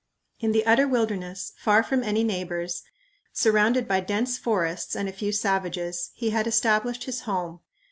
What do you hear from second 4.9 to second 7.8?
and a few savages, he had established his home.